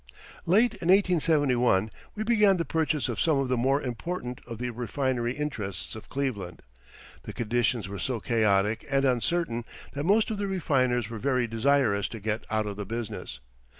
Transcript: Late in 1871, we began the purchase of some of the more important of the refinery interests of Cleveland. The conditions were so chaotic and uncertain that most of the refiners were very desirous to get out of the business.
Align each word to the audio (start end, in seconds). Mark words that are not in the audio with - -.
Late 0.47 0.73
in 0.73 0.87
1871, 0.87 1.91
we 2.15 2.23
began 2.23 2.57
the 2.57 2.65
purchase 2.65 3.07
of 3.07 3.21
some 3.21 3.37
of 3.37 3.49
the 3.49 3.55
more 3.55 3.79
important 3.79 4.41
of 4.47 4.57
the 4.57 4.71
refinery 4.71 5.33
interests 5.37 5.95
of 5.95 6.09
Cleveland. 6.09 6.63
The 7.21 7.33
conditions 7.33 7.87
were 7.87 7.99
so 7.99 8.19
chaotic 8.19 8.83
and 8.89 9.05
uncertain 9.05 9.63
that 9.93 10.03
most 10.03 10.31
of 10.31 10.39
the 10.39 10.47
refiners 10.47 11.11
were 11.11 11.19
very 11.19 11.45
desirous 11.45 12.07
to 12.07 12.19
get 12.19 12.47
out 12.49 12.65
of 12.65 12.77
the 12.77 12.85
business. 12.87 13.41